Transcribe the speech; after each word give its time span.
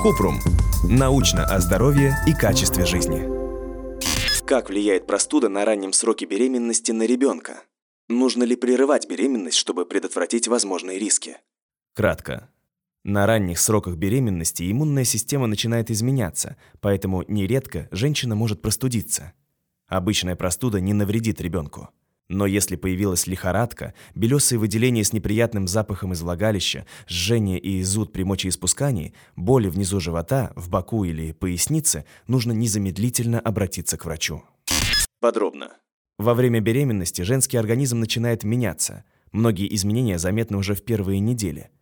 Купрум. 0.00 0.40
Научно 0.84 1.44
о 1.44 1.60
здоровье 1.60 2.16
и 2.26 2.32
качестве 2.32 2.86
жизни. 2.86 3.28
Как 4.46 4.70
влияет 4.70 5.06
простуда 5.06 5.48
на 5.50 5.64
раннем 5.66 5.92
сроке 5.92 6.24
беременности 6.24 6.90
на 6.90 7.02
ребенка? 7.06 7.62
Нужно 8.08 8.42
ли 8.42 8.56
прерывать 8.56 9.08
беременность, 9.08 9.58
чтобы 9.58 9.84
предотвратить 9.84 10.48
возможные 10.48 10.98
риски? 10.98 11.36
Кратко. 11.94 12.48
На 13.04 13.26
ранних 13.26 13.60
сроках 13.60 13.96
беременности 13.96 14.70
иммунная 14.70 15.04
система 15.04 15.46
начинает 15.46 15.90
изменяться, 15.90 16.56
поэтому 16.80 17.22
нередко 17.28 17.88
женщина 17.90 18.34
может 18.34 18.62
простудиться. 18.62 19.34
Обычная 19.86 20.36
простуда 20.36 20.80
не 20.80 20.94
навредит 20.94 21.40
ребенку. 21.40 21.90
Но 22.30 22.46
если 22.46 22.76
появилась 22.76 23.26
лихорадка, 23.26 23.92
белесые 24.14 24.60
выделения 24.60 25.02
с 25.02 25.12
неприятным 25.12 25.66
запахом 25.66 26.12
из 26.12 26.22
влагалища, 26.22 26.86
жжение 27.08 27.58
и 27.58 27.82
зуд 27.82 28.12
при 28.12 28.22
мочеиспускании, 28.22 29.14
боли 29.34 29.68
внизу 29.68 29.98
живота, 29.98 30.52
в 30.54 30.70
боку 30.70 31.02
или 31.02 31.32
пояснице, 31.32 32.04
нужно 32.28 32.52
незамедлительно 32.52 33.40
обратиться 33.40 33.96
к 33.96 34.04
врачу. 34.04 34.44
Подробно. 35.18 35.72
Во 36.18 36.34
время 36.34 36.60
беременности 36.60 37.22
женский 37.22 37.56
организм 37.56 37.98
начинает 37.98 38.44
меняться. 38.44 39.02
Многие 39.32 39.74
изменения 39.74 40.16
заметны 40.16 40.56
уже 40.56 40.76
в 40.76 40.84
первые 40.84 41.18
недели– 41.18 41.70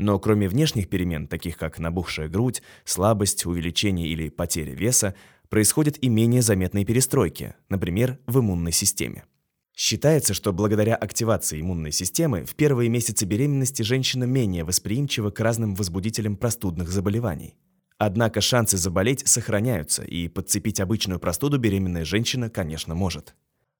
но 0.00 0.16
кроме 0.20 0.48
внешних 0.48 0.88
перемен, 0.88 1.26
таких 1.26 1.56
как 1.56 1.80
набухшая 1.80 2.28
грудь, 2.28 2.62
слабость, 2.84 3.46
увеличение 3.46 4.06
или 4.06 4.28
потеря 4.28 4.72
веса, 4.72 5.16
происходят 5.48 5.98
и 6.00 6.08
менее 6.08 6.40
заметные 6.40 6.84
перестройки, 6.84 7.56
например, 7.68 8.20
в 8.28 8.38
иммунной 8.38 8.70
системе. 8.70 9.24
Считается, 9.80 10.34
что 10.34 10.52
благодаря 10.52 10.96
активации 10.96 11.60
иммунной 11.60 11.92
системы 11.92 12.44
в 12.44 12.56
первые 12.56 12.88
месяцы 12.88 13.24
беременности 13.24 13.82
женщина 13.82 14.24
менее 14.24 14.64
восприимчива 14.64 15.30
к 15.30 15.38
разным 15.38 15.76
возбудителям 15.76 16.36
простудных 16.36 16.88
заболеваний. 16.88 17.54
Однако 17.96 18.40
шансы 18.40 18.76
заболеть 18.76 19.22
сохраняются, 19.28 20.02
и 20.02 20.26
подцепить 20.26 20.80
обычную 20.80 21.20
простуду 21.20 21.58
беременная 21.58 22.04
женщина, 22.04 22.50
конечно, 22.50 22.96
может. 22.96 23.36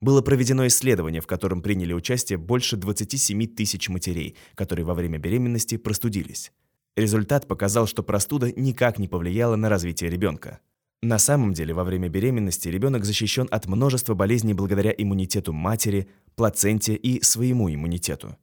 Было 0.00 0.22
проведено 0.22 0.64
исследование, 0.68 1.20
в 1.20 1.26
котором 1.26 1.60
приняли 1.60 1.92
участие 1.92 2.38
больше 2.38 2.76
27 2.76 3.48
тысяч 3.48 3.88
матерей, 3.88 4.36
которые 4.54 4.86
во 4.86 4.94
время 4.94 5.18
беременности 5.18 5.76
простудились. 5.76 6.52
Результат 6.94 7.48
показал, 7.48 7.88
что 7.88 8.04
простуда 8.04 8.52
никак 8.52 9.00
не 9.00 9.08
повлияла 9.08 9.56
на 9.56 9.68
развитие 9.68 10.08
ребенка. 10.08 10.60
На 11.02 11.18
самом 11.18 11.54
деле, 11.54 11.72
во 11.72 11.82
время 11.82 12.10
беременности 12.10 12.68
ребенок 12.68 13.06
защищен 13.06 13.48
от 13.50 13.66
множества 13.66 14.14
болезней 14.14 14.52
благодаря 14.52 14.90
иммунитету 14.90 15.54
матери, 15.54 16.08
плаценте 16.36 16.94
и 16.94 17.22
своему 17.22 17.72
иммунитету. 17.72 18.36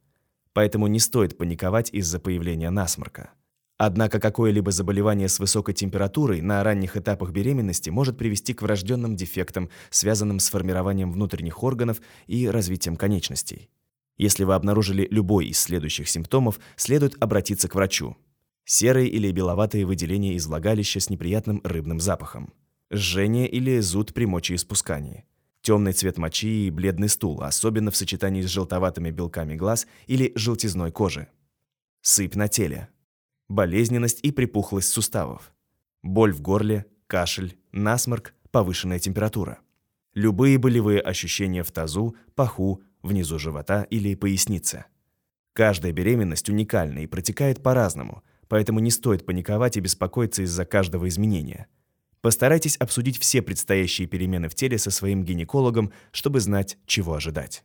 Поэтому 0.54 0.88
не 0.88 0.98
стоит 0.98 1.38
паниковать 1.38 1.90
из-за 1.92 2.18
появления 2.18 2.70
насморка. 2.70 3.30
Однако 3.76 4.18
какое-либо 4.18 4.72
заболевание 4.72 5.28
с 5.28 5.38
высокой 5.38 5.72
температурой 5.72 6.40
на 6.40 6.64
ранних 6.64 6.96
этапах 6.96 7.30
беременности 7.30 7.90
может 7.90 8.18
привести 8.18 8.54
к 8.54 8.62
врожденным 8.62 9.14
дефектам, 9.14 9.70
связанным 9.90 10.40
с 10.40 10.48
формированием 10.50 11.12
внутренних 11.12 11.62
органов 11.62 12.00
и 12.26 12.48
развитием 12.48 12.96
конечностей. 12.96 13.70
Если 14.16 14.42
вы 14.42 14.54
обнаружили 14.54 15.06
любой 15.12 15.46
из 15.46 15.60
следующих 15.60 16.08
симптомов, 16.08 16.58
следует 16.74 17.14
обратиться 17.22 17.68
к 17.68 17.76
врачу. 17.76 18.16
Серые 18.70 19.08
или 19.08 19.30
беловатые 19.30 19.86
выделения 19.86 20.34
из 20.34 20.46
влагалища 20.46 21.00
с 21.00 21.08
неприятным 21.08 21.62
рыбным 21.64 22.00
запахом. 22.00 22.52
Жжение 22.92 23.48
или 23.48 23.80
зуд 23.80 24.12
при 24.12 24.26
мочеиспускании. 24.26 25.24
Темный 25.62 25.94
цвет 25.94 26.18
мочи 26.18 26.66
и 26.66 26.70
бледный 26.70 27.08
стул, 27.08 27.42
особенно 27.42 27.90
в 27.90 27.96
сочетании 27.96 28.42
с 28.42 28.50
желтоватыми 28.50 29.10
белками 29.10 29.54
глаз 29.56 29.86
или 30.06 30.32
желтизной 30.34 30.92
кожи. 30.92 31.28
Сыпь 32.02 32.34
на 32.34 32.48
теле 32.48 32.90
болезненность 33.48 34.20
и 34.22 34.32
припухлость 34.32 34.92
суставов, 34.92 35.50
боль 36.02 36.34
в 36.34 36.42
горле, 36.42 36.84
кашель, 37.06 37.56
насморк, 37.72 38.34
повышенная 38.50 38.98
температура. 38.98 39.60
Любые 40.12 40.58
болевые 40.58 41.00
ощущения 41.00 41.62
в 41.62 41.72
тазу, 41.72 42.16
паху, 42.34 42.82
внизу 43.00 43.38
живота 43.38 43.84
или 43.84 44.14
пояснице. 44.14 44.84
Каждая 45.54 45.92
беременность 45.92 46.50
уникальна 46.50 46.98
и 46.98 47.06
протекает 47.06 47.62
по-разному, 47.62 48.22
поэтому 48.48 48.80
не 48.80 48.90
стоит 48.90 49.24
паниковать 49.24 49.76
и 49.76 49.80
беспокоиться 49.80 50.42
из-за 50.42 50.64
каждого 50.64 51.08
изменения. 51.08 51.66
Постарайтесь 52.20 52.76
обсудить 52.76 53.18
все 53.18 53.42
предстоящие 53.42 54.08
перемены 54.08 54.48
в 54.48 54.54
теле 54.54 54.78
со 54.78 54.90
своим 54.90 55.24
гинекологом, 55.24 55.92
чтобы 56.10 56.40
знать, 56.40 56.76
чего 56.86 57.14
ожидать. 57.14 57.64